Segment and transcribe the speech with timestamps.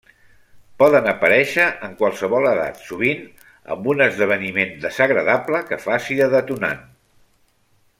[0.83, 3.21] Poden aparèixer en qualsevol edat, sovint
[3.75, 6.87] amb un esdeveniment desagradable que faci de detonant.